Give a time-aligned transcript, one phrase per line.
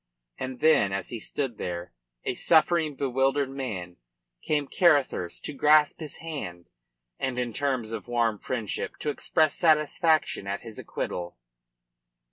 [0.39, 1.93] And then, as he stood there,
[2.23, 3.97] a suffering, bewildered man,
[4.41, 6.69] came Carruthers to grasp his hand
[7.19, 11.37] and in terms of warm friendship to express satisfaction at his acquittal.